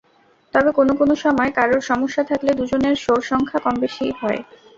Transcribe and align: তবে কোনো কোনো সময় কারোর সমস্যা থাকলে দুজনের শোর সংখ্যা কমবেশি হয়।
তবে 0.53 0.69
কোনো 0.71 0.93
কোনো 0.95 1.13
সময় 1.23 1.51
কারোর 1.57 1.81
সমস্যা 1.89 2.23
থাকলে 2.29 2.51
দুজনের 2.59 2.95
শোর 2.97 3.19
সংখ্যা 3.29 3.59
কমবেশি 3.65 4.07
হয়। 4.19 4.41